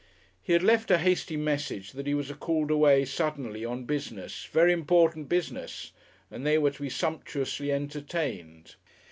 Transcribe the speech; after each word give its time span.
He 0.41 0.53
had 0.53 0.63
left 0.63 0.89
a 0.89 0.97
hasty 0.97 1.37
message 1.37 1.91
that 1.91 2.07
he 2.07 2.15
was 2.15 2.31
called 2.31 2.71
away 2.71 3.05
suddenly 3.05 3.63
on 3.63 3.83
business, 3.85 4.45
"ver' 4.45 4.67
important 4.67 5.29
business," 5.29 5.91
and 6.31 6.43
they 6.43 6.57
were 6.57 6.71
to 6.71 6.81
be 6.81 6.89
sumptuously 6.89 7.71
entertained. 7.71 8.77